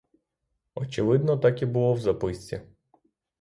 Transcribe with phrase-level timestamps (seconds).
[0.75, 2.61] Очевидно, так і було в записці.